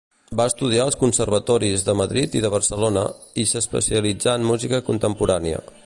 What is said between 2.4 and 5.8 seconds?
de Barcelona, i s'especialitzà en música contemporània.